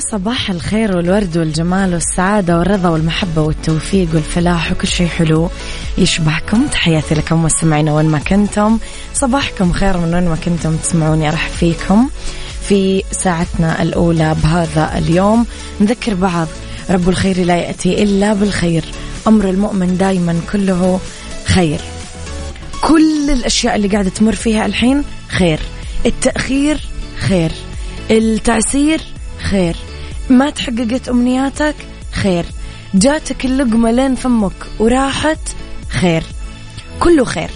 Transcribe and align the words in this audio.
صباح 0.00 0.50
الخير 0.50 0.96
والورد 0.96 1.36
والجمال 1.36 1.94
والسعادة 1.94 2.58
والرضا 2.58 2.88
والمحبة 2.88 3.42
والتوفيق 3.42 4.08
والفلاح 4.14 4.72
وكل 4.72 4.88
شيء 4.88 5.08
حلو 5.08 5.50
يشبهكم. 5.98 6.66
تحياتي 6.66 7.14
لكم 7.14 7.42
مستمعينا 7.42 7.94
وين 7.94 8.06
ما 8.06 8.18
كنتم. 8.18 8.78
صباحكم 9.14 9.72
خير 9.72 9.96
من 9.98 10.14
وين 10.14 10.28
ما 10.28 10.36
كنتم 10.44 10.76
تسمعوني 10.76 11.28
أرحب 11.28 11.50
فيكم 11.50 12.08
في 12.68 13.02
ساعتنا 13.12 13.82
الأولى 13.82 14.36
بهذا 14.42 14.98
اليوم. 14.98 15.46
نذكر 15.80 16.14
بعض 16.14 16.48
رب 16.90 17.08
الخير 17.08 17.44
لا 17.44 17.56
يأتي 17.56 18.02
إلا 18.02 18.32
بالخير. 18.32 18.84
أمر 19.26 19.50
المؤمن 19.50 19.96
دايما 19.96 20.40
كله 20.52 21.00
خير. 21.46 21.80
كل 22.80 23.30
الأشياء 23.30 23.76
اللي 23.76 23.88
قاعدة 23.88 24.10
تمر 24.10 24.34
فيها 24.34 24.66
الحين 24.66 25.04
خير. 25.28 25.60
التأخير 26.06 26.80
خير. 27.18 27.52
التعسير 28.10 29.00
خير. 29.50 29.76
ما 30.30 30.50
تحققت 30.50 31.08
أمنياتك؟ 31.08 31.74
خير. 32.12 32.44
جاتك 32.94 33.44
اللقمة 33.44 33.90
لين 33.90 34.14
فمك 34.14 34.52
وراحت؟ 34.78 35.38
خير. 35.88 36.22
كله 37.00 37.24
خير. 37.24 37.50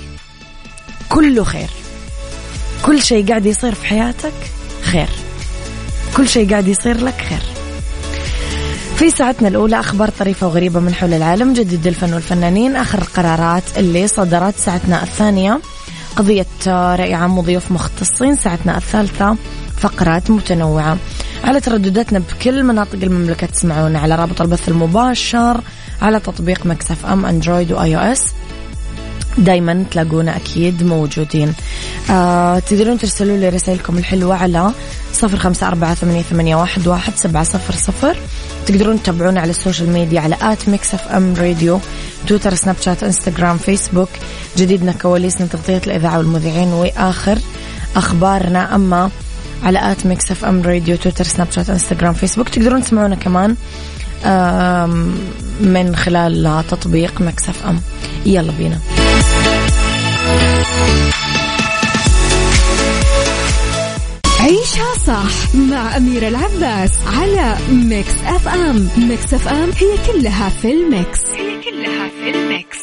كله 1.08 1.44
خير. 1.44 1.68
كل 2.82 3.02
شيء 3.02 3.28
قاعد 3.28 3.46
يصير 3.46 3.74
في 3.74 3.86
حياتك؟ 3.86 4.32
خير. 4.82 5.08
كل 6.16 6.28
شيء 6.28 6.50
قاعد 6.50 6.68
يصير 6.68 7.04
لك 7.04 7.24
خير. 7.28 7.42
في 8.96 9.10
ساعتنا 9.10 9.48
الأولى 9.48 9.80
أخبار 9.80 10.08
طريفة 10.08 10.46
وغريبة 10.46 10.80
من 10.80 10.94
حول 10.94 11.12
العالم 11.14 11.52
جديد 11.52 11.86
الفن 11.86 12.14
والفنانين 12.14 12.76
آخر 12.76 12.98
القرارات 12.98 13.62
اللي 13.76 14.08
صدرت 14.08 14.56
ساعتنا 14.56 15.02
الثانية. 15.02 15.60
قضية 16.16 16.46
رأي 16.66 17.14
عام 17.14 17.38
وضيوف 17.38 17.72
مختصين 17.72 18.36
ساعتنا 18.36 18.76
الثالثة 18.76 19.36
فقرات 19.76 20.30
متنوعة. 20.30 20.98
على 21.44 21.60
تردداتنا 21.60 22.18
بكل 22.18 22.62
مناطق 22.62 22.98
المملكة 23.02 23.46
تسمعونا 23.46 23.98
على 23.98 24.14
رابط 24.14 24.40
البث 24.40 24.68
المباشر 24.68 25.60
على 26.02 26.20
تطبيق 26.20 26.66
Mix 26.66 27.06
FM 27.06 27.26
Android 27.26 27.72
و 27.72 27.96
iOS 27.96 28.22
دايما 29.38 29.84
تلاقونا 29.90 30.36
أكيد 30.36 30.82
موجودين. 30.82 31.54
آه 32.10 32.58
تقدرون 32.58 32.98
ترسلوا 32.98 33.36
لي 33.36 33.48
رسائلكم 33.48 33.98
الحلوة 33.98 34.34
على 34.34 34.72
صفر 35.12 35.36
خمسة 35.36 35.68
أربعة 35.68 35.94
ثمانية, 35.94 36.22
ثمانية 36.22 36.56
واحد, 36.56 36.86
واحد 36.86 37.12
سبعة 37.16 37.44
صفر 37.44 37.74
صفر. 37.74 38.16
تقدرون 38.66 39.02
تتابعونا 39.02 39.40
على 39.40 39.50
ال 39.50 39.56
social 39.56 39.90
media 39.90 40.20
على 40.20 40.36
at 40.42 40.68
Mix 40.68 40.94
FM 40.94 41.34
Radio 41.34 41.80
تويتر 42.26 42.54
سناب 42.54 42.76
شات 42.80 43.02
إنستغرام 43.02 43.58
فيسبوك. 43.58 44.08
جديدنا 44.56 44.92
كواليسنا 44.92 45.46
تغطية 45.46 45.82
الإذاعة 45.86 46.18
والمذيعين 46.18 46.68
وآخر 46.68 47.38
أخبارنا. 47.96 48.74
أما 48.74 49.10
على 49.64 49.92
at 49.92 50.06
Mix 50.06 50.30
FM 50.30 50.62
Radio 50.62 50.96
تويتر 50.96 51.24
سناب 51.24 51.50
شات 51.50 51.70
إنستغرام 51.70 52.14
فيسبوك. 52.14 52.48
تقدرون 52.48 52.82
تسمعونا 52.82 53.14
كمان 53.14 53.56
من 55.60 55.96
خلال 55.96 56.64
تطبيق 56.68 57.20
Mix 57.20 57.48
FM. 57.48 57.80
يلا 58.26 58.52
بينا. 58.52 58.78
عيشها 64.40 64.94
صح 65.06 65.54
مع 65.54 65.96
أميرة 65.96 66.28
العباس 66.28 66.90
على 67.16 67.56
Mix 67.70 68.12
FM. 68.26 68.88
Mix 68.96 69.34
FM 69.34 69.70
هي 69.76 70.12
كلها 70.12 70.48
في 70.48 70.72
ال 70.72 70.82
mix. 70.82 71.20
هي 71.20 71.60
كلها 71.62 72.08
في 72.08 72.30
ال 72.30 72.39
mix. 72.39 72.73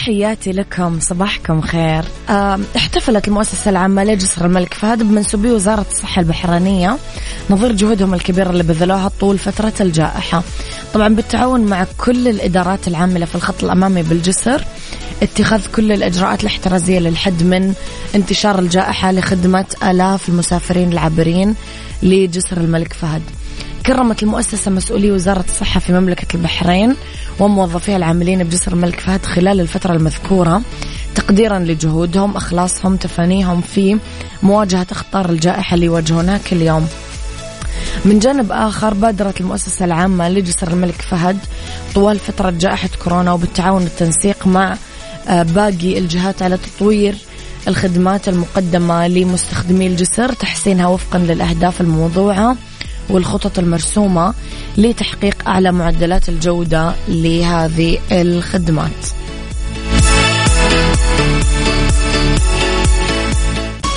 تحياتي 0.00 0.52
لكم 0.52 1.00
صباحكم 1.00 1.60
خير. 1.60 2.04
احتفلت 2.76 3.28
المؤسسة 3.28 3.70
العامة 3.70 4.04
لجسر 4.04 4.46
الملك 4.46 4.74
فهد 4.74 5.02
بمنسوبي 5.02 5.50
وزارة 5.50 5.86
الصحة 5.90 6.20
البحرينية 6.20 6.96
نظير 7.50 7.72
جهودهم 7.72 8.14
الكبيرة 8.14 8.50
اللي 8.50 8.62
بذلوها 8.62 9.10
طول 9.20 9.38
فترة 9.38 9.72
الجائحة. 9.80 10.42
طبعا 10.94 11.08
بالتعاون 11.14 11.60
مع 11.60 11.86
كل 11.98 12.28
الإدارات 12.28 12.88
العاملة 12.88 13.26
في 13.26 13.34
الخط 13.34 13.64
الأمامي 13.64 14.02
بالجسر 14.02 14.64
اتخاذ 15.22 15.66
كل 15.66 15.92
الإجراءات 15.92 16.40
الاحترازية 16.40 16.98
للحد 16.98 17.42
من 17.42 17.74
انتشار 18.14 18.58
الجائحة 18.58 19.12
لخدمة 19.12 19.64
آلاف 19.82 20.28
المسافرين 20.28 20.92
العابرين 20.92 21.54
لجسر 22.02 22.56
الملك 22.56 22.92
فهد. 22.92 23.22
كرمت 23.86 24.22
المؤسسة 24.22 24.70
مسؤولي 24.70 25.10
وزارة 25.10 25.44
الصحة 25.48 25.80
في 25.80 25.92
مملكة 25.92 26.36
البحرين 26.36 26.96
وموظفيها 27.40 27.96
العاملين 27.96 28.44
بجسر 28.44 28.72
الملك 28.72 29.00
فهد 29.00 29.26
خلال 29.26 29.60
الفترة 29.60 29.92
المذكورة 29.92 30.62
تقديرا 31.14 31.58
لجهودهم 31.58 32.36
إخلاصهم 32.36 32.96
تفانيهم 32.96 33.60
في 33.60 33.98
مواجهة 34.42 34.86
أخطار 34.90 35.30
الجائحة 35.30 35.74
اللي 35.74 35.86
يواجهونها 35.86 36.38
كل 36.50 36.62
يوم. 36.62 36.88
من 38.04 38.18
جانب 38.18 38.52
آخر 38.52 38.94
بادرت 38.94 39.40
المؤسسة 39.40 39.84
العامة 39.84 40.28
لجسر 40.28 40.68
الملك 40.68 41.02
فهد 41.02 41.38
طوال 41.94 42.18
فترة 42.18 42.50
جائحة 42.50 42.88
كورونا 43.04 43.32
وبالتعاون 43.32 43.82
والتنسيق 43.82 44.46
مع 44.46 44.76
باقي 45.30 45.98
الجهات 45.98 46.42
على 46.42 46.56
تطوير 46.56 47.14
الخدمات 47.68 48.28
المقدمة 48.28 49.08
لمستخدمي 49.08 49.86
الجسر 49.86 50.32
تحسينها 50.32 50.86
وفقا 50.86 51.18
للأهداف 51.18 51.80
الموضوعة 51.80 52.56
والخطط 53.10 53.58
المرسومة 53.58 54.34
لتحقيق 54.76 55.48
أعلى 55.48 55.72
معدلات 55.72 56.28
الجودة 56.28 56.94
لهذه 57.08 57.98
الخدمات. 58.12 59.06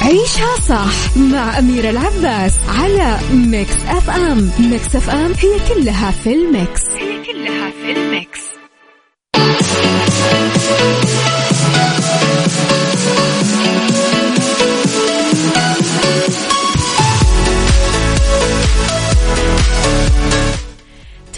عيشها 0.01 0.59
صح 0.69 1.17
مع 1.17 1.59
أميرة 1.59 1.89
العباس 1.89 2.53
على 2.67 3.19
Mix 3.33 3.75
FM. 3.87 4.51
Mix 4.59 4.95
FM 4.95 5.33
هي 5.39 5.73
كلها 5.73 6.11
في 6.11 6.33
ال 6.33 6.43
mix. 6.43 6.81
هي 6.81 7.23
كلها 7.33 7.71
في 7.71 7.91
ال 7.91 8.02
mix. 8.02 8.42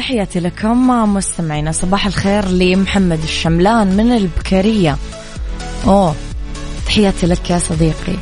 تحياتي 0.06 0.40
لكم 0.40 0.88
مستمعينا 1.14 1.72
صباح 1.72 2.06
الخير 2.06 2.48
لمحمد 2.48 3.24
الشملان 3.24 3.98
من 3.98 4.12
البكرية. 4.12 4.98
أوه 5.88 6.16
تحياتي 6.86 7.28
لك 7.28 7.50
يا 7.50 7.60
صديقي. 7.60 8.18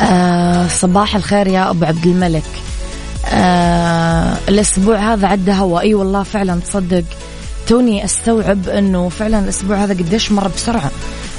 آه 0.00 0.68
صباح 0.68 1.16
الخير 1.16 1.46
يا 1.46 1.70
أبو 1.70 1.84
عبد 1.84 2.06
الملك. 2.06 2.44
آه 3.26 4.36
الأسبوع 4.48 5.12
هذا 5.12 5.26
عدى 5.26 5.52
هوا 5.52 5.80
أي 5.80 5.94
والله 5.94 6.22
فعلا 6.22 6.60
تصدق. 6.60 7.04
توني 7.66 8.04
أستوعب 8.04 8.68
إنه 8.68 9.08
فعلا 9.08 9.38
الأسبوع 9.38 9.76
هذا 9.76 9.94
قديش 9.94 10.32
مر 10.32 10.48
بسرعة. 10.48 10.90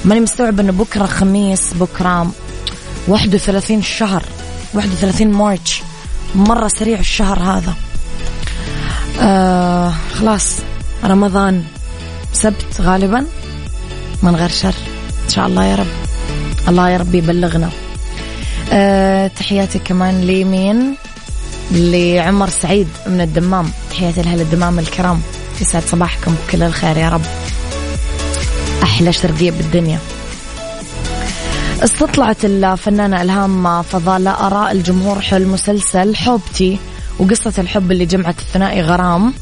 ماني 0.05 0.21
مستوعب 0.21 0.59
إنه 0.59 0.71
بكرة 0.71 1.05
خميس 1.05 1.73
بكرة 1.73 2.31
31 3.07 3.77
الشهر 3.77 4.23
31 4.73 5.27
مارتش 5.27 5.81
مرة 6.35 6.67
سريع 6.67 6.99
الشهر 6.99 7.39
هذا. 7.39 7.73
آه 9.21 9.93
خلاص 10.19 10.55
رمضان 11.03 11.63
سبت 12.33 12.81
غالبا 12.81 13.25
من 14.23 14.35
غير 14.35 14.49
شر. 14.49 14.73
إن 15.25 15.29
شاء 15.29 15.47
الله 15.47 15.65
يا 15.65 15.75
رب. 15.75 15.87
الله 16.67 16.89
يا 16.89 16.97
رب 16.97 17.15
يبلغنا. 17.15 17.69
أه 18.73 19.27
تحياتي 19.27 19.79
كمان 19.79 20.21
لمين؟ 20.21 20.95
لعمر 21.71 22.49
سعيد 22.49 22.87
من 23.07 23.21
الدمام. 23.21 23.71
تحياتي 23.91 24.21
لأهل 24.21 24.41
الدمام 24.41 24.79
الكرام. 24.79 25.21
يسعد 25.61 25.83
صباحكم 25.83 26.35
بكل 26.35 26.63
الخير 26.63 26.97
يا 26.97 27.09
رب. 27.09 27.25
أحلى 28.83 29.13
شرقية 29.13 29.51
بالدنيا. 29.51 29.99
استطلعت 31.83 32.45
الفنانة 32.45 33.21
إلهام 33.21 33.81
فضالة 33.81 34.31
آراء 34.31 34.71
الجمهور 34.71 35.21
حول 35.21 35.47
مسلسل 35.47 36.15
حوبتي. 36.15 36.79
وقصة 37.19 37.53
الحب 37.57 37.91
اللي 37.91 38.05
جمعت 38.05 38.39
الثنائي 38.39 38.81
غرام 38.81 39.33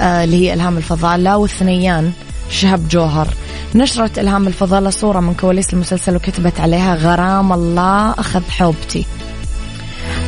آه 0.00 0.24
اللي 0.24 0.36
هي 0.36 0.54
إلهام 0.54 0.76
الفضالة 0.76 1.36
والثنيان 1.36 2.12
شهب 2.50 2.88
جوهر. 2.88 3.28
نشرت 3.74 4.18
إلهام 4.18 4.46
الفضالة 4.46 4.90
صورة 4.90 5.20
من 5.20 5.34
كواليس 5.34 5.72
المسلسل 5.72 6.16
وكتبت 6.16 6.60
عليها 6.60 6.94
غرام 6.94 7.52
الله 7.52 8.10
أخذ 8.10 8.42
حوبتي. 8.50 9.06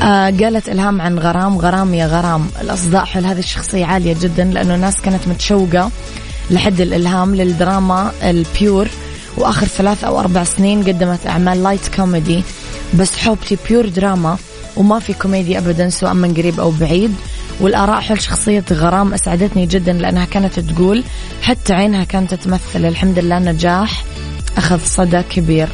آه 0.03 0.31
قالت 0.31 0.69
إلهام 0.69 1.00
عن 1.00 1.19
غرام 1.19 1.59
غرام 1.59 1.95
يا 1.95 2.06
غرام. 2.06 2.47
الأصداء 2.61 3.05
حول 3.05 3.27
هذه 3.27 3.39
الشخصية 3.39 3.87
عالية 3.87 4.17
جدا 4.21 4.44
لأنه 4.44 4.75
الناس 4.75 5.01
كانت 5.01 5.29
متشوقة 5.29 5.91
لحد 6.51 6.81
الإلهام 6.81 7.35
للدراما 7.35 8.12
البيور. 8.23 8.89
وآخر 9.37 9.67
ثلاث 9.67 10.05
أو 10.05 10.21
أربع 10.21 10.44
سنين 10.44 10.83
قدمت 10.83 11.27
أعمال 11.27 11.62
light 11.62 11.94
comedy 11.97 12.43
بس 12.94 13.17
حوبتي 13.17 13.59
pure 13.69 13.88
drama 13.88 14.37
وما 14.79 14.99
في 14.99 15.13
كوميديا 15.13 15.59
أبدا 15.59 15.89
سواء 15.89 16.15
من 16.15 16.35
قريب 16.35 16.61
أو 16.61 16.71
بعيد. 16.71 17.15
والآراء 17.61 18.01
حول 18.01 18.23
شخصية 18.23 18.65
غرام 18.73 19.15
أسعدتني 19.15 19.67
جدا 19.67 19.93
لأنها 19.93 20.25
كانت 20.25 20.61
تقول 20.61 21.05
حتى 21.43 21.75
عينها 21.75 22.05
كانت 22.05 22.35
تمثل 22.35 22.85
الحمد 22.85 23.19
لله 23.19 23.39
نجاح 23.39 24.05
أخذ 24.57 24.79
صدى 24.85 25.23
كبير. 25.23 25.69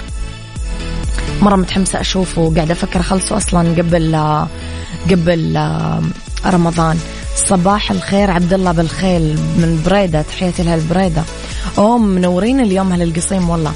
مرة 1.43 1.57
متحمسة 1.57 2.01
أشوفه 2.01 2.43
وقاعدة 2.43 2.73
أفكر 2.73 3.01
أخلصه 3.01 3.37
أصلا 3.37 3.61
قبل 3.61 4.17
قبل 5.11 5.71
رمضان. 6.47 6.99
صباح 7.37 7.91
الخير 7.91 8.31
عبد 8.31 8.53
الله 8.53 8.73
بالخيل 8.73 9.23
من 9.33 9.83
بريدة. 9.87 10.23
تحياتي 10.23 10.63
لأهل 10.63 10.75
بريدة. 10.75 11.23
أوه 11.79 11.99
منورين 11.99 12.61
اليوم 12.61 12.93
أهل 12.93 13.03
القصيم 13.03 13.51
والله. 13.51 13.73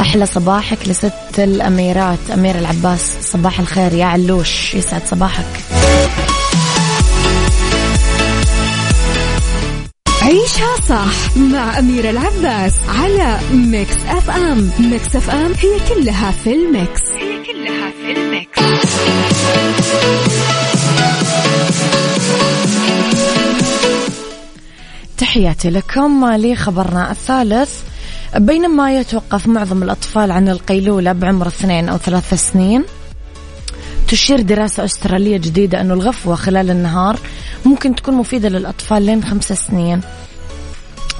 أحلى 0.00 0.26
صباحك 0.26 0.88
لست 0.88 1.38
الأميرات. 1.38 2.18
أمير 2.32 2.58
العباس 2.58 3.16
صباح 3.20 3.60
الخير 3.60 3.92
يا 3.92 4.04
علوش 4.04 4.74
يسعد 4.74 5.02
صباحك. 5.06 5.46
عيشها 10.22 10.76
صح 10.88 11.36
مع 11.36 11.78
أميرة 11.78 12.10
العباس 12.10 12.72
على 12.88 13.40
Mix 13.52 13.96
FM 14.08 14.70
Mix 14.78 15.16
FM 15.16 15.52
هي 15.62 15.94
كلها 15.94 16.30
في 16.30 16.54
ال 16.54 16.64
mix. 16.64 17.02
هي 17.02 17.42
كلها 17.44 17.90
في 17.90 18.12
ال 18.12 18.22
mix. 18.22 18.60
تحياتي 25.18 25.70
لكم 25.70 26.24
لخبرنا 26.36 27.10
الثالث. 27.10 27.70
بينما 28.36 28.98
يتوقف 28.98 29.46
معظم 29.46 29.82
الأطفال 29.82 30.30
عن 30.30 30.48
القيلولة 30.48 31.12
بعمر 31.12 31.46
اثنين 31.46 31.88
أو 31.88 31.98
ثلاث 31.98 32.34
سنين 32.34 32.84
تشير 34.08 34.40
دراسة 34.40 34.84
أسترالية 34.84 35.36
جديدة 35.36 35.80
أنه 35.80 35.94
الغفوة 35.94 36.34
خلال 36.34 36.70
النهار 36.70 37.18
ممكن 37.64 37.94
تكون 37.94 38.14
مفيدة 38.14 38.48
للأطفال 38.48 39.02
لين 39.02 39.24
خمس 39.24 39.52
سنين. 39.52 40.00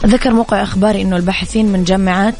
ذكر 0.06 0.32
موقع 0.32 0.62
إخباري 0.62 1.02
أنه 1.02 1.16
الباحثين 1.16 1.66
من 1.66 1.84
جامعة 1.84 2.34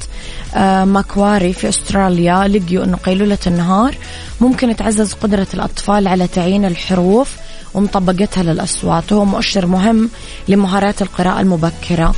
آه، 0.54 0.84
ماكواري 0.84 1.52
في 1.52 1.68
أستراليا 1.68 2.48
لقيوا 2.48 2.84
أنه 2.84 2.96
قيلولة 2.96 3.38
النهار 3.46 3.94
ممكن 4.40 4.76
تعزز 4.76 5.12
قدرة 5.12 5.46
الأطفال 5.54 6.08
على 6.08 6.26
تعيين 6.26 6.64
الحروف 6.64 7.36
ومطبقتها 7.74 8.42
للأصوات 8.42 9.12
وهو 9.12 9.24
مؤشر 9.24 9.66
مهم 9.66 10.10
لمهارات 10.48 11.02
القراءة 11.02 11.40
المبكرة. 11.40 12.14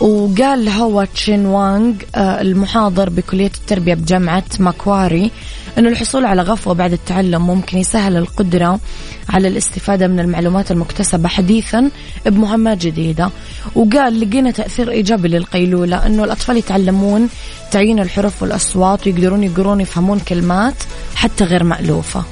وقال 0.00 0.68
هو 0.68 1.04
تشين 1.04 1.46
وانغ 1.46 1.94
آه، 2.14 2.40
المحاضر 2.40 3.10
بكلية 3.10 3.50
التربية 3.60 3.94
بجامعة 3.94 4.44
ماكواري 4.58 5.30
أنه 5.78 5.88
الحصول 5.88 6.24
على 6.24 6.42
غفوة 6.42 6.74
بعد 6.74 6.92
التعلم 6.92 7.46
ممكن 7.46 7.78
يسهل 7.78 8.16
القدرة 8.16 8.80
على 9.28 9.48
الاستفادة 9.48 10.06
من 10.06 10.20
المعلومات 10.20 10.70
المكتسبة 10.70 11.28
حديثا 11.28 11.90
بمهمات 12.26 12.78
جديدة. 12.78 13.30
وقال 13.74 14.20
لقينا 14.20 14.50
تأثير 14.50 14.90
إيجابي 14.90 15.28
للقيلولة 15.28 16.06
أنه 16.06 16.24
الأطفال 16.24 16.56
يتعلمون 16.56 17.28
تعيين 17.70 18.00
الحروف 18.00 18.42
والأصوات 18.42 19.06
ويقدرون 19.06 19.42
يقرون 19.44 19.80
يفهمون 19.80 20.18
كلمات 20.18 20.74
حتى 21.14 21.44
غير 21.44 21.64
مألوفة. 21.64 22.24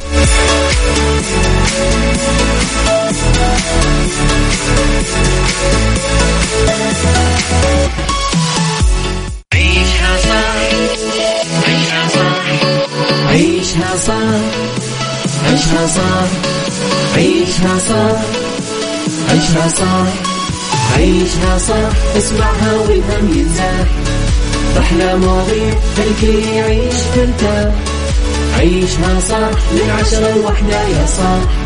عيشها 9.54 10.16
صح 10.24 10.58
عيشها 11.66 12.08
صح 12.08 12.42
عيشها 13.28 13.96
صح 14.06 14.42
عيشها 15.46 15.86
صح 15.86 16.28
عيشها 17.16 17.78
صح 17.88 18.20
عيشها 19.30 19.68
صح 19.68 20.06
عيشها 20.96 21.58
صح 21.58 22.16
اسمعها 22.16 22.72
والهم 22.74 23.32
ينزاح 23.38 23.86
أحلى 24.78 25.16
مواضيع 25.16 25.74
الكل 25.98 26.48
يعيش 26.48 26.94
ترتاح 27.14 27.74
عيشها 28.58 29.20
صح 29.28 29.58
من 29.72 29.90
عشرة 30.00 30.34
لوحدة 30.36 30.82
يا 30.82 31.06
صاح 31.06 31.65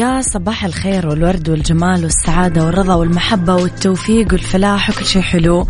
يا 0.00 0.22
صباح 0.22 0.64
الخير 0.64 1.08
والورد 1.08 1.48
والجمال 1.48 2.04
والسعادة 2.04 2.64
والرضا 2.64 2.94
والمحبة 2.94 3.54
والتوفيق 3.54 4.32
والفلاح 4.32 4.90
وكل 4.90 5.06
شيء 5.06 5.22
حلو 5.22 5.66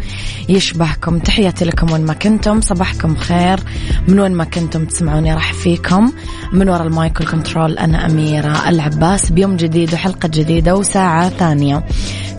يشبهكم. 0.48 1.18
تحياتي 1.18 1.64
لكم 1.64 1.92
وين 1.92 2.00
ما 2.00 2.14
كنتم. 2.14 2.60
صباحكم 2.60 3.16
خير. 3.16 3.60
من 4.08 4.20
وين 4.20 4.32
ما 4.32 4.44
كنتم 4.44 4.84
تسمعوني 4.84 5.34
راح 5.34 5.52
فيكم. 5.52 6.12
من 6.52 6.68
وراء 6.68 6.86
ال 6.86 6.95
mic 6.95 7.20
وال 7.20 7.33
control 7.33 7.78
أنا 7.78 8.06
أميرة 8.06 8.68
العباس. 8.68 9.32
بيوم 9.32 9.56
جديد 9.56 9.94
وحلقة 9.94 10.28
جديدة 10.28 10.76
وساعة 10.76 11.28
ثانية. 11.28 11.84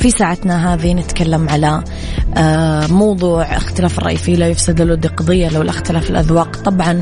في 0.02 0.12
ساعتنا 0.12 0.74
هذه 0.74 0.94
نتكلم 0.94 1.50
على 1.50 1.84
آه، 2.38 2.88
موضوع 2.88 3.44
اختلاف 3.44 3.98
الرأي 3.98 4.18
فيه 4.18 4.36
لا 4.36 4.48
يفسد 4.48 4.82
الود 4.82 5.08
قضية 5.08 5.50
لو 5.50 5.62
اختلاف 5.62 6.10
الأذواق. 6.10 6.56
طبعا 6.56 7.02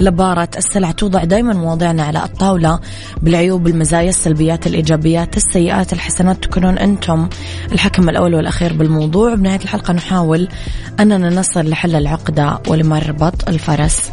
لبارة 0.00 0.48
السلع 0.56 0.90
توضع 0.90 1.24
دائما 1.24 1.52
مواضيعنا 1.52 2.02
على 2.02 2.24
الطاولة 2.24 2.80
بالعيوب 3.22 3.66
المزايا 3.66 4.08
السلبيات 4.08 4.66
الإيجابيات 4.66 5.36
السيئات 5.36 5.92
الحسنات. 5.92 6.44
تكونون 6.44 6.78
أنتم 6.78 7.28
الحكم 7.72 8.08
الأول 8.08 8.34
والأخير 8.34 8.72
بالموضوع. 8.72 9.34
بنهاية 9.34 9.60
الحلقة 9.60 9.92
نحاول 9.92 10.48
أننا 11.00 11.28
نصل 11.28 11.68
لحل 11.68 11.94
العقدة 11.94 12.60
ولمربط 12.68 13.48
الفرس. 13.48 14.10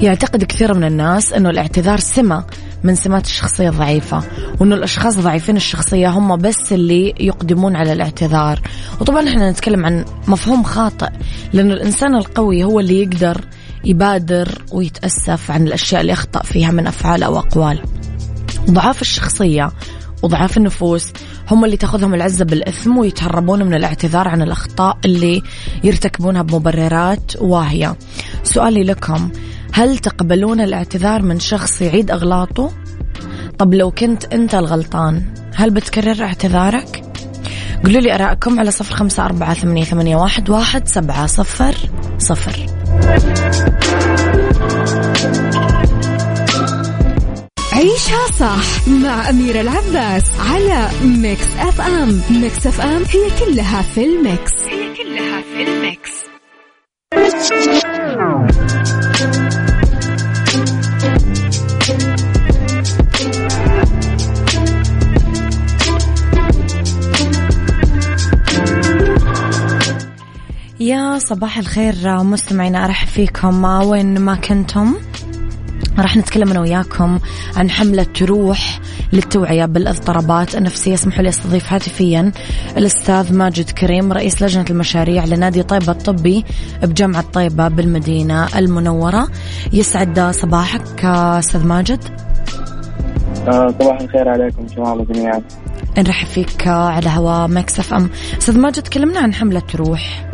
يعتقد 0.00 0.44
كثير 0.44 0.74
من 0.74 0.84
الناس 0.84 1.32
أنه 1.32 1.50
الاعتذار 1.50 1.98
سمة 1.98 2.44
من 2.84 2.94
سمات 2.94 3.26
الشخصية 3.26 3.68
الضعيفة 3.68 4.22
وأنه 4.60 4.74
الأشخاص 4.74 5.18
ضعيفين 5.18 5.56
الشخصية 5.56 6.08
هم 6.08 6.36
بس 6.36 6.72
اللي 6.72 7.14
يقدمون 7.20 7.76
على 7.76 7.92
الاعتذار. 7.92 8.60
وطبعا 9.00 9.28
إحنا 9.28 9.50
نتكلم 9.50 9.86
عن 9.86 10.04
مفهوم 10.28 10.62
خاطئ 10.62 11.08
لأنه 11.52 11.74
الإنسان 11.74 12.14
القوي 12.14 12.64
هو 12.64 12.80
اللي 12.80 13.02
يقدر 13.02 13.40
يبادر 13.84 14.64
ويتأسف 14.72 15.50
عن 15.50 15.66
الأشياء 15.66 16.00
اللي 16.00 16.12
أخطأ 16.12 16.42
فيها 16.42 16.70
من 16.70 16.86
أفعال 16.86 17.22
أو 17.22 17.38
أقوال. 17.38 17.78
ضعاف 18.70 19.02
الشخصية 19.02 19.70
وضعاف 20.22 20.56
النفوس 20.56 21.12
هم 21.50 21.64
اللي 21.64 21.76
تاخذهم 21.76 22.14
العزة 22.14 22.44
بالإثم 22.44 22.98
ويتهربون 22.98 23.62
من 23.62 23.74
الاعتذار 23.74 24.28
عن 24.28 24.42
الأخطاء 24.42 24.98
اللي 25.04 25.42
يرتكبونها 25.84 26.42
بمبررات 26.42 27.32
واهية 27.40 27.96
سؤالي 28.42 28.84
لكم 28.84 29.30
هل 29.72 29.98
تقبلون 29.98 30.60
الاعتذار 30.60 31.22
من 31.22 31.40
شخص 31.40 31.82
يعيد 31.82 32.10
أغلاطه؟ 32.10 32.70
طب 33.58 33.74
لو 33.74 33.90
كنت 33.90 34.24
أنت 34.24 34.54
الغلطان 34.54 35.24
هل 35.54 35.70
بتكرر 35.70 36.24
اعتذارك؟ 36.24 37.02
قولوا 37.84 38.00
لي 38.00 38.14
أراءكم 38.14 38.60
على 38.60 38.70
صفر 38.70 38.94
خمسة 38.94 39.24
أربعة 39.24 39.54
ثمانية, 39.54 39.84
ثمانية 39.84 40.16
واحد, 40.16 40.50
واحد 40.50 40.88
سبعة 40.88 41.26
صفر 41.26 41.74
صفر 42.18 42.66
عيشها 47.74 48.26
صح 48.40 48.88
مع 48.88 49.30
أميرة 49.30 49.60
العباس 49.60 50.24
على 50.40 50.90
Mix 51.04 51.46
FM. 51.58 52.20
Mix 52.30 52.66
FM 52.66 53.02
هي 53.10 53.30
كلها 53.40 53.82
في 53.82 54.04
ال 54.04 54.14
mix. 54.14 54.52
هي 54.66 54.94
كلها 54.94 55.42
في 55.42 55.62
ال 55.62 55.72
mix. 55.72 56.10
يا 70.80 71.18
صباح 71.18 71.58
الخير 71.58 71.94
مستمعينا 72.22 72.84
أرحب 72.84 73.08
فيكم. 73.08 73.64
وين 73.64 74.18
ما 74.18 74.34
كنتم؟ 74.34 74.94
راح 75.98 76.16
نتكلم 76.16 76.50
أنا 76.50 76.60
وياكم 76.60 77.18
عن 77.56 77.70
حملة 77.70 78.02
تروح 78.02 78.80
للتوعية 79.12 79.64
بالإضطرابات 79.64 80.54
النفسية. 80.54 80.94
اسمحوا 80.94 81.22
لي 81.22 81.28
أستضيف 81.28 81.72
هاتفيا 81.72 82.32
الأستاذ 82.76 83.34
ماجد 83.34 83.70
كريم 83.70 84.12
رئيس 84.12 84.42
لجنة 84.42 84.64
المشاريع 84.70 85.24
لنادي 85.24 85.62
طيبة 85.62 85.92
الطبي 85.92 86.44
بجامعة 86.82 87.24
طيبة 87.32 87.68
بالمدينة 87.68 88.58
المنورة. 88.58 89.28
يسعد 89.72 90.20
صباحك 90.20 91.04
أستاذ 91.04 91.66
ماجد. 91.66 92.04
آه، 93.48 93.74
صباح 93.80 94.00
الخير 94.00 94.28
عليكم 94.28 94.68
شباب 94.68 95.12
جميعا 95.12 95.42
نرحب 95.98 96.26
فيك 96.26 96.66
على 96.66 97.08
هواء 97.08 97.48
Mix 97.48 97.78
FM. 97.78 98.10
أستاذ 98.38 98.58
ماجد 98.58 98.82
تكلمنا 98.82 99.20
عن 99.20 99.34
حملة 99.34 99.60
تروح. 99.60 100.33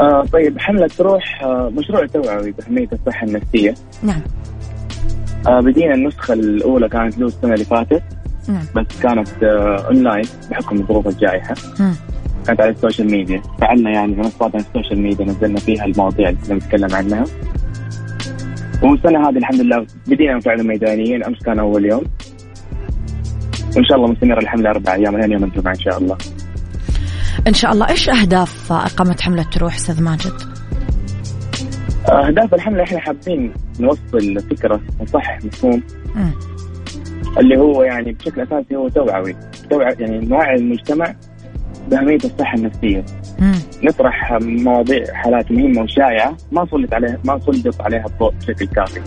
آه 0.00 0.24
طيب 0.32 0.58
حملة 0.58 0.90
روح 1.00 1.42
آه 1.42 1.72
مشروع 1.76 2.06
توعوي 2.06 2.50
بأهمية 2.50 2.88
الصحة 2.92 3.26
النفسية. 3.26 3.74
نعم. 4.02 4.20
آه 5.46 5.60
بدينا 5.60 5.94
النسخة 5.94 6.34
الأولى 6.34 6.88
كانت 6.88 7.18
له 7.18 7.26
السنة 7.26 7.54
اللي 7.54 7.64
فاتت 7.64 8.02
نعم. 8.48 8.64
بس 8.76 9.00
كانت 9.02 9.28
آه 9.42 9.86
أونلاين 9.86 10.24
بحكم 10.50 10.86
ظروف 10.86 11.08
الجائحة. 11.08 11.54
مم. 11.80 11.94
كانت 12.46 12.60
على 12.60 12.70
ال 12.70 12.76
social 12.76 13.10
media. 13.10 13.42
فعلنا 13.60 13.90
يعني 13.90 14.14
منصات 14.14 14.54
على 14.54 14.64
ال 14.64 14.69
social 14.69 15.00
media 15.02 15.24
نزلنا 15.24 15.60
فيها 15.60 15.84
المواضيع 15.84 16.28
اللي 16.28 16.40
كنا 16.46 16.54
نتكلم 16.54 16.94
عنها. 16.94 17.24
والسنة 18.82 19.28
هذه 19.28 19.38
الحمد 19.38 19.60
لله 19.60 19.86
بدينا 20.06 20.40
فعلا 20.40 20.62
ميدانيين 20.62 21.24
أمس 21.24 21.38
كان 21.42 21.58
أول 21.58 21.84
يوم. 21.84 22.02
وإن 23.76 23.84
شاء 23.84 23.96
الله 23.96 24.08
مستمرة 24.08 24.38
الحملة 24.38 24.70
أربع 24.70 24.94
أيام 24.94 25.14
من 25.14 25.32
يوم 25.32 25.44
الجمعة 25.44 25.72
إن 25.72 25.78
شاء 25.80 25.98
الله. 25.98 26.16
إن 27.48 27.54
شاء 27.54 27.72
الله. 27.72 27.88
إيش 27.88 28.08
أهداف 28.08 28.72
إقامة 28.72 29.16
حملة 29.20 29.42
تروح 29.42 29.74
أستاذ 29.74 30.02
ماجد؟ 30.02 30.32
أهداف 32.08 32.54
الحملة 32.54 32.82
إحنا 32.82 32.98
حابين 32.98 33.52
نوصل 33.80 34.40
فكرة 34.50 34.80
ونصحح 35.00 35.38
مفهوم. 35.44 35.82
اللي 37.38 37.58
هو 37.58 37.82
يعني 37.82 38.12
بشكل 38.12 38.40
أساسي 38.40 38.76
هو 38.76 38.88
توعوي. 38.88 39.36
توعى 39.70 39.94
يعني 39.98 40.26
نوعي 40.26 40.54
المجتمع 40.54 41.14
بأهمية 41.88 42.18
الصحة 42.24 42.54
النفسية. 42.54 43.04
مم. 43.38 43.54
نطرح 43.82 44.32
مواضيع 44.42 45.04
حالات 45.14 45.52
مهمة 45.52 45.82
وشائعة 45.82 46.36
ما 46.52 46.66
سلط 46.70 46.94
عليها 46.94 47.18
ما 47.24 47.38
سلط 47.38 47.82
عليها 47.82 48.04
الضوء 48.06 48.34
بشكل 48.34 48.66
كافي 48.66 49.00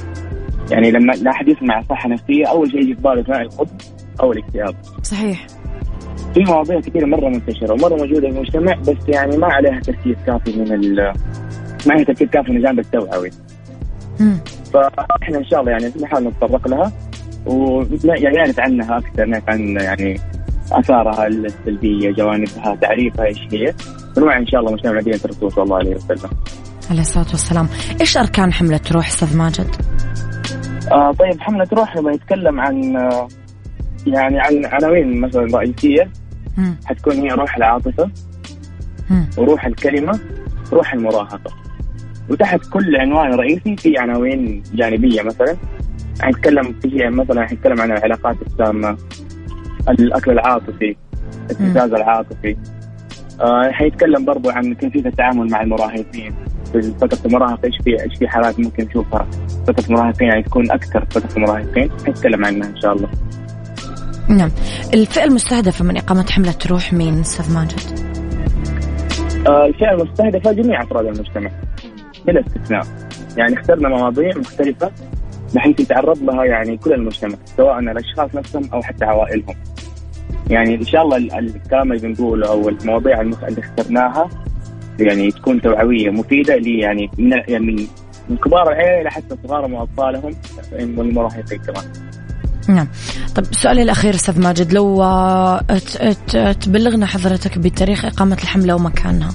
يعني 0.72 0.92
لما 0.92 1.14
لا 1.14 1.32
احد 1.32 1.48
يسمع 1.48 1.82
صحة 1.90 2.10
نفسية 2.10 2.48
أول 2.50 2.72
شيء 2.72 2.82
يجي 2.82 2.96
في 2.96 3.02
باله 3.02 3.22
اثناء 3.22 3.42
الحب 3.42 3.68
أو 4.22 4.32
الاكتئاب. 4.32 4.76
صحيح. 5.04 5.48
في 6.34 6.40
مواضيع 6.40 6.80
كثيرة 6.80 7.06
مرة 7.06 7.30
منتشرة 7.30 7.74
ومرة 7.74 7.96
موجودة 7.96 8.20
في 8.20 8.28
المجتمع 8.28 8.74
بس 8.74 8.98
يعني 9.08 9.38
ما 9.38 9.48
عليها 9.48 9.80
تركيز 9.80 10.16
كافي 10.28 10.60
من 10.60 10.74
ال 10.74 11.14
ما 11.88 12.00
هي 12.00 12.06
تركيز 12.06 12.30
كافي 12.30 12.52
من 12.52 12.58
الجانب 12.58 12.80
التوعوي. 12.80 13.30
فإحنا 14.74 15.38
إن 15.38 15.46
شاء 15.46 15.60
الله 15.60 15.72
يعني 15.72 15.92
نحاول 16.02 16.24
نتطرق 16.24 16.68
لها 16.68 16.92
ويعني 17.46 18.38
نعرف 18.38 18.60
عنها 18.60 18.98
أكثر 18.98 19.26
نعرف 19.26 19.50
عن 19.50 19.78
يعني 19.82 20.20
آثارها 20.72 21.28
السلبية 21.28 22.12
جوانبها 22.12 22.76
تعريفها 22.82 23.26
إيش 23.26 23.40
هي 23.52 23.74
ونوعي 24.18 24.40
إن 24.40 24.48
شاء 24.48 24.60
الله 24.60 24.72
مجتمع 24.72 24.94
مدينه 24.94 25.20
الرسول 25.26 25.52
صلى 25.52 25.64
الله 25.64 25.78
عليه 25.78 25.96
وسلم. 25.96 26.30
عليه 26.90 27.02
الصلاة 27.02 27.28
والسلام 27.32 27.68
إيش 28.02 28.18
أركان 28.18 28.54
حملة 28.54 28.78
تروح 28.78 29.08
أستاذ 29.08 29.38
ماجد؟ 29.38 29.68
آه 30.92 31.12
طيب 31.12 31.42
حملة 31.42 31.68
روح 31.74 31.98
لما 31.98 32.12
يتكلم 32.12 32.60
عن 32.60 32.98
آه 32.98 33.28
يعني 34.08 34.40
عن 34.40 34.66
عناوين 34.66 35.22
مثلا 35.22 35.58
رئيسية 35.58 36.12
مم. 36.58 36.76
حتكون 36.86 37.14
هي 37.14 37.30
روح 37.30 37.58
العاطفة 37.58 38.10
مم. 39.10 39.26
وروح 39.38 39.66
الكلمة 39.66 40.20
روح 40.74 40.94
المراهقة. 40.94 41.54
وتحت 42.30 42.60
كل 42.66 42.96
عنوان 42.96 43.34
رئيسي 43.34 43.76
في 43.76 43.98
عناوين 43.98 44.64
جانبية 44.74 45.22
مثلا. 45.22 45.58
حنتكلم 46.22 46.76
في 46.82 47.10
مثلا 47.10 47.48
حنتكلم 47.48 47.82
عن 47.82 47.92
العلاقات 47.92 48.36
السامه 48.48 48.98
الأكل 49.90 50.32
العاطفي 50.32 50.96
الابتزاز 51.52 51.94
العاطفي. 51.94 52.58
آه 53.42 53.72
حيتكلم 53.72 54.26
برضو 54.26 54.50
عن 54.50 54.74
كيفية 54.74 55.06
التعامل 55.06 55.52
مع 55.52 55.62
المراهقين. 55.62 56.36
في 56.72 56.82
فترة 56.82 57.28
المراهقة 57.28 57.60
إيش 57.66 57.78
في 57.84 58.04
إيش 58.04 58.18
في 58.18 58.28
حالات 58.28 58.60
ممكن 58.60 58.84
نشوفها؟ 58.84 59.28
فترة 59.68 59.86
المراهقين 59.88 60.28
يعني 60.28 60.44
تكون 60.44 60.72
أكثر 60.72 61.06
فترة 61.06 61.38
المراهقين. 61.38 61.90
حنتكلم 62.06 62.46
عنها 62.46 62.70
إن 62.70 62.78
شاء 62.82 62.94
الله. 62.94 63.10
نعم. 64.30 64.52
الفئة 64.94 65.24
المستهدفة 65.24 65.86
من 65.86 65.98
إقامة 65.98 66.26
حملة 66.32 66.52
تروح 66.52 66.94
مين 66.94 67.20
أستاذ 67.20 67.54
ماجد؟ 67.54 68.00
آه، 69.48 69.66
الفئة 69.66 69.92
المستهدفة 69.92 70.52
جميع 70.52 70.84
أفراد 70.84 71.06
المجتمع 71.06 71.52
بلا 72.26 72.40
استثناء. 72.48 72.84
يعني 73.38 73.54
اخترنا 73.60 73.90
مواضيع 73.90 74.38
مختلفة 74.38 74.92
بحيث 75.56 75.80
يتعرض 75.80 76.24
لها 76.24 76.46
يعني 76.46 76.78
كل 76.78 76.94
المجتمع 76.94 77.36
سواء 77.58 77.80
الأشخاص 77.80 78.36
نفسهم 78.36 78.70
أو 78.74 78.82
حتى 78.82 79.06
عوائلهم. 79.06 79.56
يعني 80.50 80.76
إن 80.76 80.86
شاء 80.86 81.02
الله 81.04 81.18
ال- 81.18 81.34
الكلام 81.56 81.92
اللي 81.92 82.08
بنقوله 82.08 82.48
أو 82.50 82.70
المواضيع 82.70 83.22
اللي 83.22 83.36
اخترناها 83.60 84.30
يعني 85.00 85.32
تكون 85.32 85.62
توعوية 85.62 86.10
مفيدة 86.10 86.56
لي 86.56 86.80
يعني 86.80 87.10
من 87.18 87.32
يعني 87.48 87.88
من- 88.30 88.38
كبار 88.38 88.72
العيلة 88.72 89.10
حتى 89.10 89.36
صغارهم 89.48 89.74
وأطفالهم 89.74 90.36
والمراهقين 90.98 91.60
كمان. 91.60 91.86
نعم. 92.70 92.88
طب 93.36 93.44
سؤالي 93.52 93.82
الأخير 93.84 94.16
أستاذ 94.16 94.42
ماجد 94.42 94.74
لو 94.74 95.04
آه، 95.04 95.62
تبلغنا 96.62 97.06
حضرتك 97.06 97.58
بتاريخ 97.58 98.06
إقامة 98.06 98.38
الحملة 98.44 98.76
ومكانها. 98.76 99.32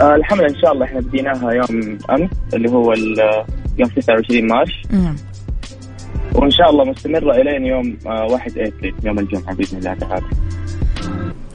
آه، 0.00 0.14
الحملة 0.14 0.46
إن 0.48 0.54
شاء 0.62 0.72
الله 0.72 0.84
إحنا 0.84 1.00
بديناها 1.00 1.52
يوم 1.52 1.98
أمس 2.10 2.30
اللي 2.54 2.70
هو 2.70 2.92
ال- 2.92 3.44
يوم 3.78 3.88
29 3.96 4.46
مارش. 4.46 4.82
نعم. 4.90 5.16
وإن 6.34 6.50
شاء 6.50 6.70
الله 6.70 6.84
مستمرة 6.84 7.32
إلين 7.36 7.66
يوم 7.66 7.96
آه، 8.06 8.26
1 8.32 8.50
ابريل 8.58 8.94
يوم 9.04 9.18
الجمعة 9.18 9.54
بإذن 9.54 9.78
الله 9.78 9.94
تعالى. 9.94 10.26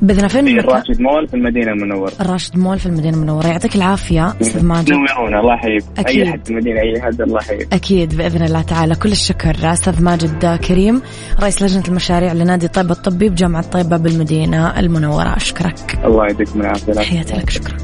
بإذن 0.01 0.27
فين 0.27 0.45
في 0.45 0.51
المكان؟ 0.51 0.69
الراشد 0.69 1.01
مول 1.01 1.27
في 1.27 1.33
المدينة 1.33 1.71
المنورة. 1.71 2.11
الراشد 2.21 2.57
مول 2.57 2.79
في 2.79 2.85
المدينة 2.85 3.17
المنورة. 3.17 3.47
يعطيك 3.47 3.75
العافية 3.75 4.35
أستاذ 4.41 4.65
ماجد. 4.65 4.91
نورونا 4.91 5.39
الله 5.39 5.53
يحييك. 5.53 5.83
أي 6.07 6.31
حد 6.31 6.45
في 6.45 6.51
المدينة 6.51 6.81
أي 6.81 7.01
حد 7.01 7.21
الله 7.21 7.37
يحييك. 7.41 7.73
أكيد 7.73 8.17
بإذن 8.17 8.43
الله 8.45 8.61
تعالى. 8.61 8.95
كل 8.95 9.11
الشكر 9.11 9.73
أستاذ 9.73 10.03
ماجد 10.03 10.59
كريم 10.67 11.01
رئيس 11.39 11.61
لجنة 11.61 11.83
المشاريع 11.87 12.33
لنادي 12.33 12.67
طيبة 12.67 12.91
الطبي 12.91 13.29
بجامعة 13.29 13.63
طيبة 13.63 13.97
بالمدينة 13.97 14.79
المنورة. 14.79 15.35
أشكرك. 15.37 15.99
الله 16.05 16.27
يديكم 16.27 16.61
العافية. 16.61 16.93
تحياتي 16.93 17.33
لك 17.33 17.49
شكرا. 17.49 17.77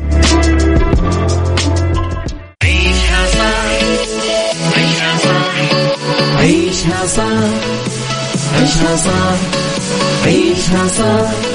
عيشها 2.63 3.25
صح 3.25 3.65
عيشها 4.77 5.17
صح 5.17 5.55
عيشها 6.39 7.05
صح 7.05 7.25
عيشها 8.55 8.95
صح 8.95 9.37
عيشها 10.25 10.87
صح 10.87 11.54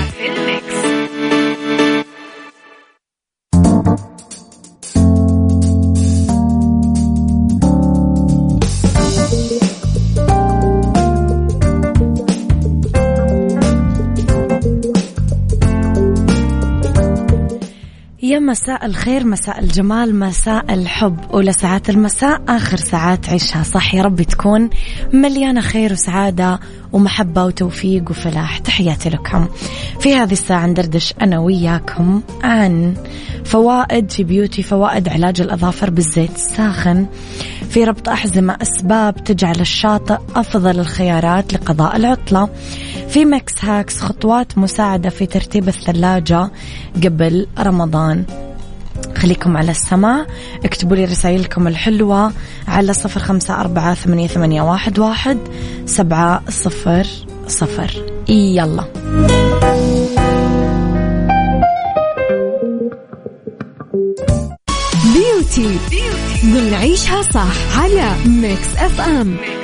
مساء 18.45 18.85
الخير 18.85 19.23
مساء 19.23 19.59
الجمال 19.59 20.19
مساء 20.19 20.73
الحب 20.73 21.17
أولى 21.33 21.53
ساعات 21.53 21.89
المساء 21.89 22.41
آخر 22.49 22.77
ساعات 22.77 23.29
عيشها 23.29 23.63
صح 23.63 23.95
يا 23.95 24.01
رب 24.01 24.21
تكون 24.21 24.69
مليانة 25.13 25.61
خير 25.61 25.93
وسعادة 25.93 26.59
ومحبة 26.93 27.45
وتوفيق 27.45 28.09
وفلاح. 28.09 28.57
تحياتي 28.57 29.09
لكم. 29.09 29.47
في 29.99 30.15
هذه 30.15 30.31
الساعة 30.31 30.65
ندردش 30.65 31.13
أنا 31.21 31.39
وياكم 31.39 32.21
عن 32.43 32.93
فوائد 33.45 34.11
في 34.11 34.23
beauty 34.23 34.63
فوائد 34.63 35.09
علاج 35.09 35.41
الأظافر 35.41 35.89
بالزيت 35.89 36.35
الساخن. 36.35 37.05
في 37.69 37.83
ربط 37.83 38.09
أحزمة 38.09 38.57
أسباب 38.61 39.23
تجعل 39.23 39.59
الشاطئ 39.59 40.17
أفضل 40.35 40.79
الخيارات 40.79 41.53
لقضاء 41.53 41.95
العطلة. 41.95 42.49
في 43.11 43.25
mix 43.25 43.53
hacks 43.65 43.99
خطوات 43.99 44.57
مساعدة 44.57 45.09
في 45.09 45.25
ترتيب 45.25 45.67
الثلاجة 45.67 46.51
قبل 47.03 47.47
رمضان. 47.59 48.23
خليكم 49.17 49.57
على 49.57 49.71
السماع. 49.71 50.25
اكتبوا 50.65 50.95
لي 50.95 51.05
رسائلكم 51.05 51.67
الحلوة 51.67 52.31
على 52.67 52.93
صفر 52.93 53.19
خمسة 53.19 53.61
أربعة 53.61 53.93
ثمانية, 53.93 54.27
ثمانية 54.27 54.61
واحد, 54.61 54.99
واحد 54.99 55.37
سبعة 55.85 56.41
صفر 56.49 57.07
صفر. 57.47 58.05
يلا. 58.29 58.83
beauty 65.13 65.77
ضمن 66.45 66.73
عيشها 66.73 67.21
صح 67.21 67.79
على 67.81 68.11
Mix 68.25 68.75
FM 68.77 69.27
Mix 69.27 69.60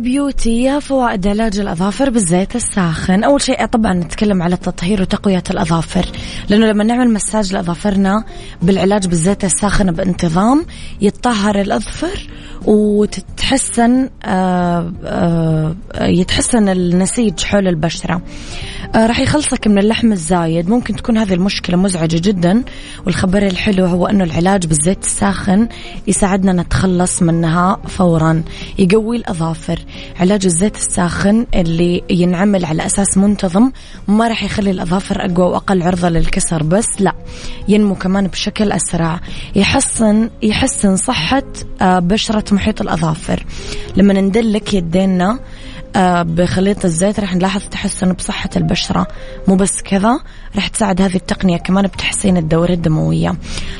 بيوتي 0.00 0.62
يا 0.62 0.78
فوائد 0.78 1.26
علاج 1.26 1.58
الأظافر 1.58 2.10
بالزيت 2.10 2.56
الساخن. 2.56 3.24
أول 3.24 3.42
شيء 3.42 3.66
طبعا 3.66 3.92
نتكلم 3.92 4.42
على 4.42 4.54
التطهير 4.54 5.02
وتقوية 5.02 5.42
الأظافر 5.50 6.06
لأنه 6.48 6.66
لما 6.66 6.84
نعمل 6.84 7.10
مساج 7.12 7.52
لأظافرنا 7.52 8.24
بالعلاج 8.62 9.06
بالزيت 9.06 9.44
الساخن 9.44 9.92
بانتظام 9.92 10.66
يتطهر 11.00 11.60
الأظفر 11.60 12.28
وتتحسن 12.66 14.08
آه، 14.24 14.92
آه، 15.04 15.74
يتحسن 16.00 16.68
النسيج 16.68 17.44
حول 17.44 17.68
البشرة. 17.68 18.22
آه، 18.94 19.06
راح 19.06 19.20
يخلصك 19.20 19.66
من 19.66 19.78
اللحم 19.78 20.12
الزايد. 20.12 20.68
ممكن 20.68 20.96
تكون 20.96 21.18
هذه 21.18 21.34
المشكلة 21.34 21.76
مزعجة 21.76 22.20
جدا 22.28 22.64
والخبر 23.06 23.42
الحلو 23.42 23.84
هو 23.86 24.06
أنه 24.06 24.24
العلاج 24.24 24.66
بالزيت 24.66 25.02
الساخن 25.04 25.68
يساعدنا 26.06 26.52
نتخلص 26.52 27.22
منها 27.22 27.78
فورا 27.88 28.42
يقوي 28.78 29.16
الأظافر. 29.16 29.78
علاج 30.20 30.44
الزيت 30.46 30.76
الساخن 30.76 31.46
اللي 31.54 32.02
ينعمل 32.10 32.64
على 32.64 32.86
أساس 32.86 33.18
منتظم 33.18 33.72
ما 34.08 34.28
راح 34.28 34.42
يخلي 34.42 34.70
الأظافر 34.70 35.24
أقوى 35.24 35.46
وأقل 35.46 35.82
عرضة 35.82 36.08
للكسر 36.08 36.62
بس 36.62 36.86
لا 37.00 37.12
ينمو 37.68 37.94
كمان 37.94 38.26
بشكل 38.26 38.72
أسرع 38.72 39.20
يحسن 39.56 40.30
يحسن 40.42 40.96
صحة 40.96 41.42
بشرة 41.80 42.54
محيط 42.54 42.80
الأظافر. 42.80 43.46
لما 43.96 44.20
ندلك 44.20 44.74
يدينا 44.74 45.38
آه، 45.96 46.22
بخليط 46.22 46.84
الزيت 46.84 47.20
راح 47.20 47.34
نلاحظ 47.34 47.62
تحسن 47.70 48.12
بصحة 48.12 48.50
البشرة. 48.56 49.06
مو 49.48 49.56
بس 49.56 49.82
كذا 49.82 50.20
راح 50.56 50.68
تساعد 50.68 51.02
هذه 51.02 51.16
التقنية 51.16 51.56
كمان 51.56 51.86
بتحسين 51.86 52.36
الدورة 52.36 52.72
الدموية. 52.72 53.34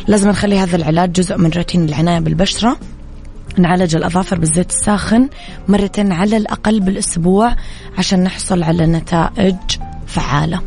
لازم 0.06 0.28
نخلي 0.28 0.58
هذا 0.58 0.76
العلاج 0.76 1.12
جزء 1.12 1.36
من 1.36 1.50
روتين 1.50 1.84
العناية 1.84 2.18
بالبشرة. 2.18 2.76
نعالج 3.58 3.96
الأظافر 3.96 4.38
بالزيت 4.38 4.70
الساخن 4.70 5.28
مرتين 5.68 6.12
على 6.12 6.36
الأقل 6.36 6.80
بالأسبوع 6.80 7.56
عشان 7.98 8.22
نحصل 8.22 8.62
على 8.62 8.86
نتائج 8.86 9.56
فعالة. 10.06 10.60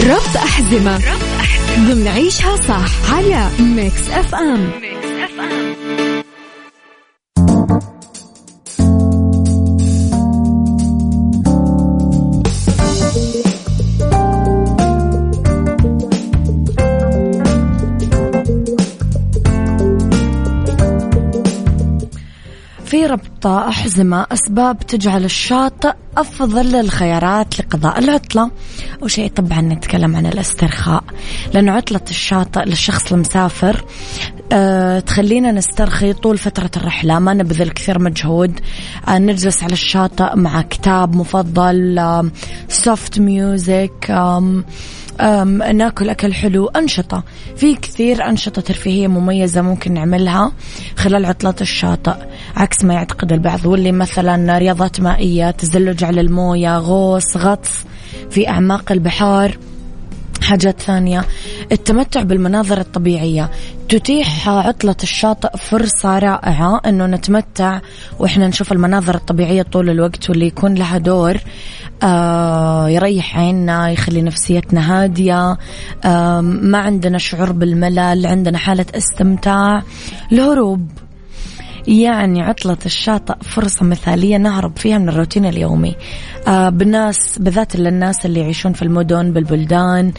ربط 0.00 0.36
أحزمة 0.36 0.98
ضمن 1.78 2.08
عيشها 2.08 2.56
صح 2.56 3.14
على 3.14 3.48
Mix 3.60 4.10
FM 4.10 4.70
Mix 4.80 5.08
FM 5.24 6.09
ربط 23.40 23.46
أحزمة 23.46 24.26
أسباب 24.32 24.78
تجعل 24.78 25.24
الشاطئ 25.24 25.92
أفضل 26.16 26.74
الخيارات 26.74 27.60
لقضاء 27.60 27.98
العطلة. 27.98 28.50
أول 29.02 29.10
شيء 29.10 29.30
طبعا 29.30 29.60
نتكلم 29.60 30.16
عن 30.16 30.26
الاسترخاء. 30.26 31.04
لأنه 31.54 31.72
عطلة 31.72 32.00
الشاطئ 32.10 32.64
للشخص 32.64 33.12
المسافر 33.12 33.84
أه 34.52 35.00
تخلينا 35.00 35.52
نسترخي 35.52 36.12
طول 36.12 36.38
فترة 36.38 36.70
الرحلة. 36.76 37.18
ما 37.18 37.34
نبذل 37.34 37.70
كثير 37.70 37.98
مجهود. 37.98 38.60
أه 39.08 39.18
نجلس 39.18 39.62
على 39.62 39.72
الشاطئ 39.72 40.36
مع 40.36 40.62
كتاب 40.62 41.16
مفضل 41.16 42.30
soft 42.68 43.18
music 43.18 44.10
أه 44.10 45.44
ناكل 45.72 46.08
أكل 46.08 46.34
حلو 46.34 46.66
أنشطة. 46.66 47.24
في 47.56 47.74
كثير 47.74 48.28
أنشطة 48.28 48.62
ترفيهية 48.62 49.08
مميزة 49.08 49.62
ممكن 49.62 49.94
نعملها 49.94 50.52
خلال 50.96 51.24
عطلات 51.24 51.62
الشاطئ 51.62 52.14
عكس 52.56 52.84
ما 52.84 52.94
يعتقد 52.94 53.32
البعض. 53.32 53.66
واللي 53.66 53.92
مثلا 53.92 54.58
رياضات 54.58 55.00
مائية 55.00 55.50
تزلج 55.50 56.04
على 56.04 56.20
الموية 56.20 56.78
غوص 56.78 57.36
غطس 57.36 57.84
في 58.30 58.48
أعماق 58.48 58.92
البحار. 58.92 59.58
حاجات 60.42 60.80
ثانية 60.80 61.24
التمتع 61.72 62.22
بالمناظر 62.22 62.80
الطبيعية. 62.80 63.50
تتيح 63.90 64.48
عطلة 64.48 64.96
الشاطئ 65.02 65.56
فرصة 65.56 66.18
رائعة 66.18 66.80
أنه 66.86 67.06
نتمتع 67.06 67.80
وإحنا 68.18 68.46
نشوف 68.48 68.72
المناظر 68.72 69.14
الطبيعية 69.14 69.62
طول 69.62 69.90
الوقت 69.90 70.30
واللي 70.30 70.46
يكون 70.46 70.74
لها 70.74 70.98
دور. 70.98 71.36
آه 72.02 72.88
يريح 72.88 73.38
عيننا 73.38 73.90
يخلي 73.90 74.22
نفسيتنا 74.22 75.02
هادية. 75.02 75.58
آه 76.04 76.40
ما 76.40 76.78
عندنا 76.78 77.18
شعور 77.18 77.52
بالملل 77.52 78.26
عندنا 78.26 78.58
حالة 78.58 78.86
استمتاع. 78.94 79.82
الهروب 80.32 80.88
يعني 81.86 82.42
عطلة 82.42 82.76
الشاطئ 82.86 83.34
فرصة 83.42 83.84
مثالية 83.84 84.36
نهرب 84.36 84.76
فيها 84.76 84.98
من 84.98 85.08
الروتين 85.08 85.46
اليومي. 85.46 85.96
آه 86.48 86.68
بالناس 86.68 87.38
بالذات 87.38 87.76
للناس 87.76 88.26
اللي 88.26 88.40
يعيشون 88.40 88.72
في 88.72 88.82
المدن 88.82 89.32
بالبلدان. 89.32 90.12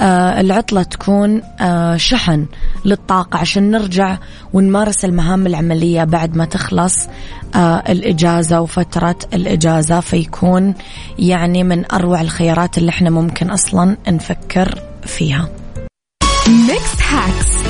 آه 0.00 0.40
العطلة 0.40 0.82
تكون 0.82 1.42
آه 1.60 1.96
شحن 1.96 2.46
للطاقة 2.84 3.38
عشان 3.38 3.70
نرجع 3.70 4.18
ونمارس 4.52 5.04
المهام 5.04 5.46
العملية 5.46 6.04
بعد 6.04 6.36
ما 6.36 6.44
تخلص 6.44 7.08
آه 7.54 7.82
الإجازة 7.88 8.60
وفترة 8.60 9.16
الإجازة. 9.34 10.00
فيكون 10.00 10.74
يعني 11.18 11.64
من 11.64 11.92
أروع 11.92 12.20
الخيارات 12.20 12.78
اللي 12.78 12.88
إحنا 12.90 13.10
ممكن 13.10 13.50
أصلا 13.50 13.96
نفكر 14.08 14.78
فيها. 15.06 15.48
Mix 16.48 17.02
Hacks 17.10 17.69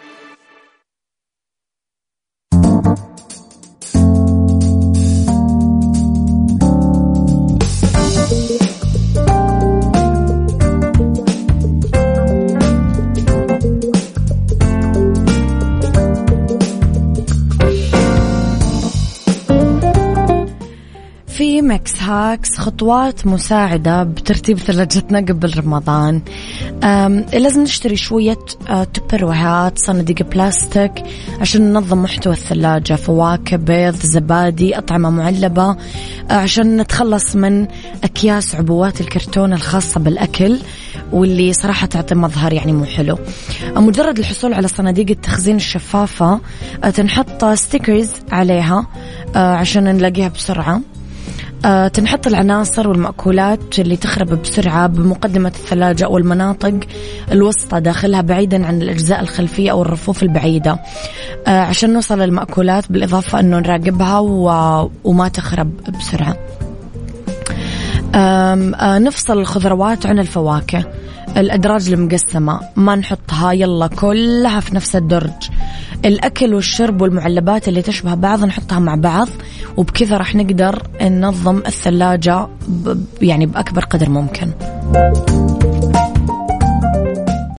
Mix 21.71 22.01
Hacks 22.01 22.57
خطوات 22.57 23.27
مساعدة 23.27 24.03
بترتيب 24.03 24.57
ثلاجتنا 24.57 25.19
قبل 25.19 25.57
رمضان. 25.57 26.21
لازم 27.33 27.63
نشتري 27.63 27.95
شوية 27.95 28.37
تبروهات 28.93 29.79
صناديق 29.79 30.29
بلاستيك 30.29 30.91
عشان 31.41 31.73
ننظم 31.73 32.03
محتوى 32.03 32.33
الثلاجة. 32.33 32.93
فواكه 32.93 33.57
بيض 33.57 33.95
زبادي 33.95 34.77
أطعمة 34.77 35.09
معلبة 35.09 35.75
عشان 36.29 36.77
نتخلص 36.77 37.35
من 37.35 37.67
أكياس 38.03 38.55
عبوات 38.55 39.01
الكرتون 39.01 39.53
الخاصة 39.53 39.99
بالأكل 39.99 40.59
واللي 41.11 41.53
صراحة 41.53 41.87
تعطي 41.87 42.15
مظهر 42.15 42.53
يعني 42.53 42.73
مو 42.73 42.85
حلو. 42.85 43.17
مجرد 43.75 44.19
الحصول 44.19 44.53
على 44.53 44.67
صناديق 44.67 45.09
التخزين 45.09 45.55
الشفافة 45.55 46.39
تنحط 46.93 47.45
ستيكرز 47.45 48.09
عليها 48.31 48.87
عشان 49.35 49.83
نلاقيها 49.83 50.27
بسرعة. 50.27 50.81
آه، 51.65 51.87
تنحط 51.87 52.27
العناصر 52.27 52.87
والمأكولات 52.87 53.79
اللي 53.79 53.97
تخرب 53.97 54.41
بسرعة 54.41 54.87
بمقدمة 54.87 55.49
الثلاجة 55.55 56.05
أو 56.05 56.17
المناطق 56.17 56.79
الوسطى 57.31 57.79
داخلها 57.79 58.21
بعيدا 58.21 58.65
عن 58.65 58.81
الأجزاء 58.81 59.19
الخلفية 59.19 59.71
أو 59.71 59.81
الرفوف 59.81 60.23
البعيدة. 60.23 60.79
آه، 61.47 61.61
عشان 61.61 61.93
نوصل 61.93 62.19
للمأكولات 62.19 62.91
بالإضافة 62.91 63.39
أنه 63.39 63.59
نراقبها 63.59 64.19
وما 65.03 65.27
تخرب 65.27 65.71
بسرعة. 65.99 66.37
آه، 68.15 68.99
نفصل 68.99 69.39
الخضروات 69.39 70.05
عن 70.05 70.19
الفواكه. 70.19 70.83
الأدراج 71.37 71.93
المقسمة 71.93 72.59
ما 72.75 72.95
نحطها 72.95 73.51
يلا 73.51 73.87
كلها 73.87 74.59
في 74.59 74.75
نفس 74.75 74.95
الدرج. 74.95 75.49
الأكل 76.05 76.53
والشرب 76.53 77.01
والمعلبات 77.01 77.67
اللي 77.67 77.81
تشبه 77.81 78.13
بعض 78.13 78.43
نحطها 78.43 78.79
مع 78.79 78.95
بعض 78.95 79.27
وبكذا 79.77 80.17
راح 80.17 80.35
نقدر 80.35 80.83
ننظم 81.01 81.57
الثلاجة 81.57 82.47
يعني 83.21 83.45
بأكبر 83.45 83.85
قدر 83.85 84.09
ممكن. 84.09 84.51